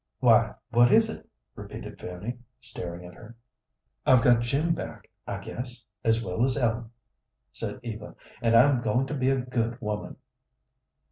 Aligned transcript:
"Why, 0.19 0.55
what 0.71 0.91
is 0.91 1.11
it?" 1.11 1.29
repeated 1.55 1.99
Fanny, 1.99 2.39
staring 2.59 3.05
at 3.05 3.13
her. 3.13 3.35
"I've 4.03 4.23
got 4.23 4.41
Jim 4.41 4.73
back, 4.73 5.07
I 5.27 5.37
guess, 5.37 5.85
as 6.03 6.25
well 6.25 6.43
as 6.43 6.57
Ellen," 6.57 6.89
said 7.51 7.79
Eva, 7.83 8.15
"and 8.41 8.55
I'm 8.55 8.81
going 8.81 9.05
to 9.05 9.13
be 9.13 9.29
a 9.29 9.37
good 9.37 9.79
woman." 9.79 10.15